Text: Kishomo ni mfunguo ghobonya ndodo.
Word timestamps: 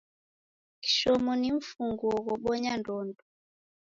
Kishomo 0.83 1.31
ni 1.41 1.49
mfunguo 1.57 2.15
ghobonya 2.25 2.73
ndodo. 2.79 3.21